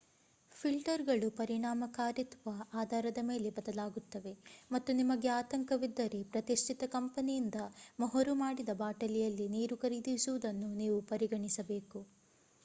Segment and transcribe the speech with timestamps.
[0.57, 2.49] ಫಿಲ್ಟರ್‌ಗಳು ಪರಿಣಾಮಕಾರಿತ್ವ
[2.73, 4.33] ಆಧಾರದ ಮೇಲೆ ಬದಲಾಗುತ್ತವೆ
[4.71, 7.59] ಮತ್ತು ನಿಮಗೆ ಆತಂಕವಿದ್ದರೆ ಪ್ರತಿಷ್ಠಿತ ಕಂಪನಿಯಿಂದ
[7.99, 12.01] ಮೊಹರು ಮಾಡಿದ ಬಾಟಲಿಯಲ್ಲಿ ನೀರು ಖರೀದಿಸುವುದನ್ನು ನೀವು ಪರಿಗಣಿಸಬೇಕು